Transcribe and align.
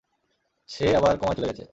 সে 0.69 0.85
আবার 0.95 1.13
কোমায় 1.17 1.35
চলে 1.37 1.49
গেছে। 1.49 1.65